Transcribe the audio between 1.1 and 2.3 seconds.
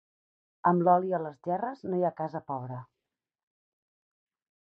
a les gerres no hi ha